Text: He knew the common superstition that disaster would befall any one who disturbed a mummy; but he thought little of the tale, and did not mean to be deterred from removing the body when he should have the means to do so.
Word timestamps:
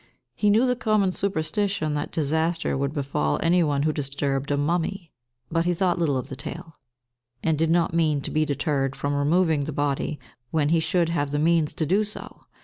He 0.33 0.49
knew 0.49 0.65
the 0.65 0.75
common 0.75 1.11
superstition 1.11 1.93
that 1.93 2.11
disaster 2.11 2.75
would 2.75 2.91
befall 2.91 3.39
any 3.43 3.61
one 3.61 3.83
who 3.83 3.93
disturbed 3.93 4.49
a 4.49 4.57
mummy; 4.57 5.11
but 5.51 5.65
he 5.65 5.75
thought 5.75 5.99
little 5.99 6.17
of 6.17 6.27
the 6.27 6.35
tale, 6.35 6.79
and 7.43 7.55
did 7.55 7.69
not 7.69 7.93
mean 7.93 8.19
to 8.21 8.31
be 8.31 8.43
deterred 8.43 8.95
from 8.95 9.13
removing 9.13 9.65
the 9.65 9.71
body 9.71 10.19
when 10.49 10.69
he 10.69 10.79
should 10.79 11.09
have 11.09 11.29
the 11.29 11.37
means 11.37 11.75
to 11.75 11.85
do 11.85 12.03
so. 12.03 12.45